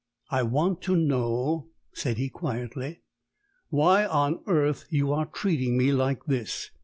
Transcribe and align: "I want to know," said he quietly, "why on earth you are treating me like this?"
"I 0.31 0.41
want 0.41 0.81
to 0.85 0.95
know," 0.95 1.67
said 1.93 2.17
he 2.17 2.27
quietly, 2.27 3.03
"why 3.69 4.03
on 4.07 4.39
earth 4.47 4.85
you 4.89 5.13
are 5.13 5.27
treating 5.27 5.77
me 5.77 5.91
like 5.91 6.25
this?" 6.25 6.71